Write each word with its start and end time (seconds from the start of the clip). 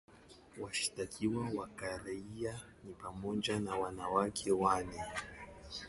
Washtakiwa 0.59 1.49
wa 1.55 1.67
kiraia 1.67 2.59
ni 2.83 2.93
pamoja 2.93 3.59
na 3.59 3.75
wanawake 3.75 4.51
wanne. 4.51 5.03